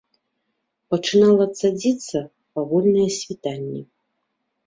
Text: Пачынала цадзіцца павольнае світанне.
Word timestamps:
Пачынала 0.93 1.45
цадзіцца 1.59 2.19
павольнае 2.55 3.05
світанне. 3.17 3.81